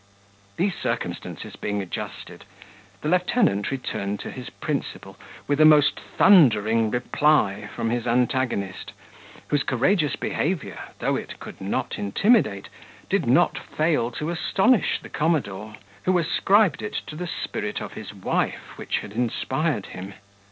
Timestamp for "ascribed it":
16.17-16.95